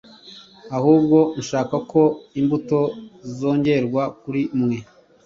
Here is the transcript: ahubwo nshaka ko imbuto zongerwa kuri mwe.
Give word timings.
ahubwo 0.77 1.17
nshaka 1.41 1.75
ko 1.91 2.01
imbuto 2.39 2.79
zongerwa 3.37 4.03
kuri 4.21 4.41
mwe. 4.61 4.77